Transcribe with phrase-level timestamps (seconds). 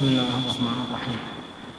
[0.00, 1.18] بسم الله الرحمن الرحيم.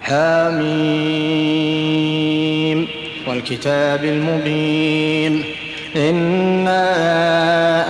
[0.02, 2.88] حميم.
[3.28, 5.44] والكتاب المبين.
[5.96, 6.90] إنا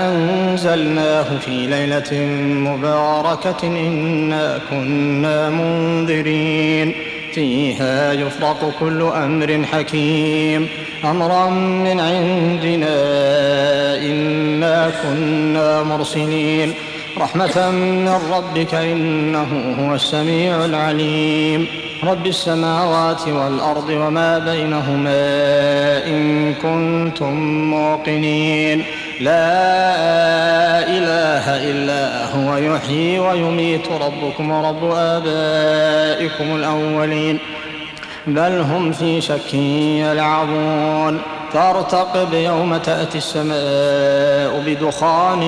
[0.10, 2.26] أنزلناه في ليلة
[2.70, 3.68] مباركة.
[3.68, 6.94] إنا كنا منذرين.
[7.34, 10.68] فيها يفرق كل أمر حكيم.
[11.06, 12.96] أمرا من عندنا.
[14.06, 16.74] إنا كنا مرسلين.
[17.18, 21.68] رحمة من ربك إنه هو السميع العليم.
[22.04, 25.18] رب السماوات والأرض وما بينهما
[26.08, 27.34] إن كنتم
[27.70, 28.84] موقنين.
[29.22, 29.54] لا
[30.88, 33.88] إله إلا هو يحيي ويميت.
[33.88, 37.40] ربكم ورب آبائكم الأولين.
[38.28, 41.22] بل هم في شك يلعبون.
[41.54, 45.40] فارتقب يوم تأتي السماء بدخان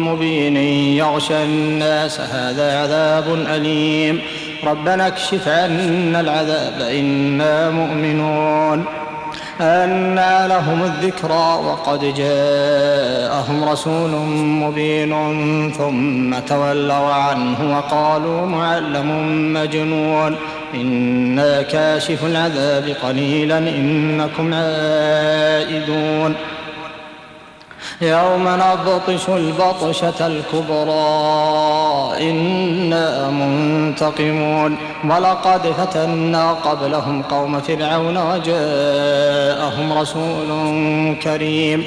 [0.00, 0.56] مبين
[0.96, 2.20] يغشى الناس.
[2.20, 4.20] هذا عذاب أليم.
[4.64, 8.84] ربنا اكشف عنا العذاب إنا مؤمنون.
[9.60, 15.12] أنى لهم الذكرى وقد جاءهم رسول مبين.
[15.78, 20.36] ثم تولوا عنه وقالوا معلم مجنون.
[20.74, 26.34] إنا كاشف العذاب قليلا إنكم عائدون.
[28.02, 31.02] يوم نبطش البطشة الكبرى
[32.30, 34.76] إنا منتقمون.
[35.04, 40.48] ولقد فتنا قبلهم قوم فرعون وجاءهم رسول
[41.22, 41.84] كريم.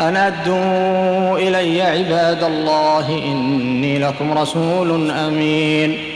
[0.00, 6.15] أن أدوا إلي عباد الله إني لكم رسول أمين.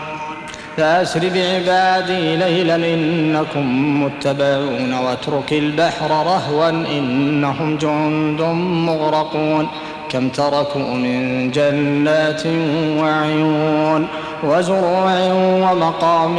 [0.81, 8.41] فأسر بعبادي ليلا إنكم متبعون واترك البحر رهوا إنهم جند
[8.87, 9.67] مغرقون
[10.09, 12.43] كم تركوا من جنات
[12.99, 14.07] وعيون
[14.43, 16.37] وزروع ومقام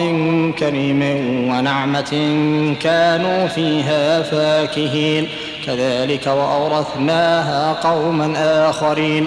[0.52, 1.02] كريم
[1.50, 2.12] ونعمة
[2.80, 5.28] كانوا فيها فاكهين.
[5.66, 8.34] كذلك وأورثناها قوما
[8.70, 9.26] آخرين.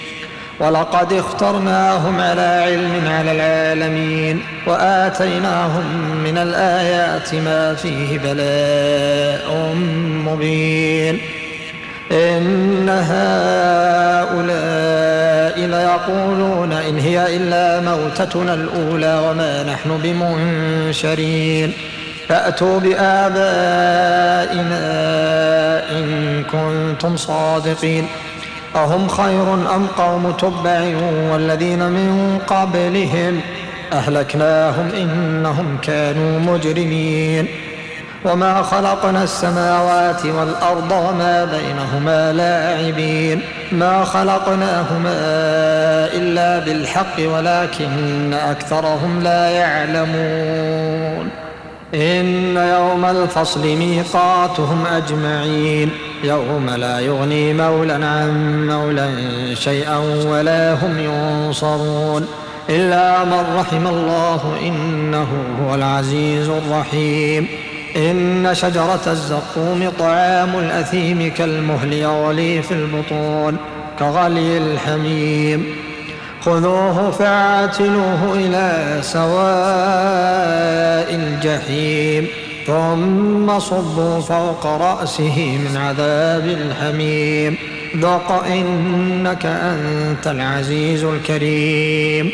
[0.61, 5.85] ولقد اخترناهم على علم على العالمين وآتيناهم
[6.23, 9.75] من الآيات ما فيه بلاء
[10.27, 11.19] مبين.
[12.11, 14.41] إن هؤلاء
[15.59, 21.73] ليقولون إن هي إلا موتتنا الأولى وما نحن بمنشرين.
[22.29, 23.41] فأتوا بآبائنا
[25.91, 28.07] إن كنتم صادقين.
[28.75, 30.81] أهم خير أم قوم تبع
[31.31, 33.41] والذين من قبلهم؟
[33.93, 37.47] أهلكناهم إنهم كانوا مجرمين.
[38.25, 43.41] وما خلقنا السماوات والأرض وما بينهما لاعبين.
[43.71, 45.15] ما خلقناهما
[46.13, 51.29] إلا بالحق ولكن أكثرهم لا يعلمون.
[51.95, 55.89] إن يوم الفصل ميقاتهم أجمعين.
[56.23, 59.11] يوم لا يغني مولى عن مولى
[59.55, 59.97] شيئا
[60.27, 62.27] ولا هم ينصرون.
[62.69, 65.27] إلا من رحم الله إنه
[65.61, 67.47] هو العزيز الرحيم.
[67.95, 73.57] إن شجرة الزقوم طعام الأثيم كالمهل يغلي في البطون
[73.99, 75.65] كغلي الحميم.
[76.45, 79.41] خذوه فاعتلوه إلى سواء
[81.15, 82.27] الجحيم
[82.67, 87.57] ثم صبوا فوق رأسه من عذاب الحميم.
[87.97, 92.31] ذق إنك أنت العزيز الكريم.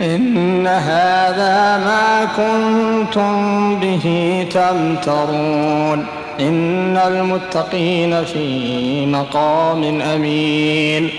[0.00, 3.34] إن هذا ما كنتم
[3.80, 6.06] به تمترون.
[6.40, 11.10] إن المتقين في مقام أمين.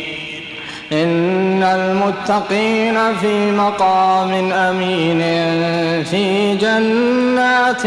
[0.92, 5.20] إن المتقين في مقام أمين
[6.04, 7.86] في جنات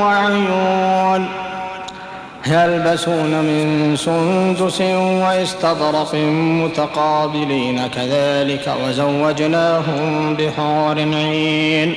[0.00, 1.28] وعيون
[2.46, 6.14] يلبسون من سندس واستبرق
[6.64, 11.96] متقابلين كذلك وزوجناهم بحور عين